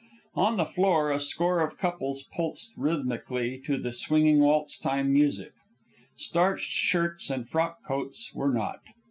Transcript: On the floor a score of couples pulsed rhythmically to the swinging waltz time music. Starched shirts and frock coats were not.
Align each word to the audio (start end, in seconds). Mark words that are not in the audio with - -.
On 0.33 0.57
the 0.57 0.65
floor 0.65 1.11
a 1.11 1.19
score 1.19 1.59
of 1.61 1.77
couples 1.77 2.23
pulsed 2.23 2.71
rhythmically 2.75 3.59
to 3.67 3.77
the 3.77 3.93
swinging 3.93 4.39
waltz 4.39 4.79
time 4.79 5.13
music. 5.13 5.53
Starched 6.15 6.71
shirts 6.71 7.29
and 7.29 7.47
frock 7.47 7.83
coats 7.87 8.33
were 8.33 8.51
not. 8.51 8.79